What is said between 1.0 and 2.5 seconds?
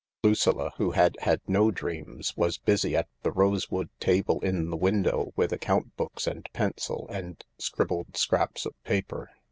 had no dreams,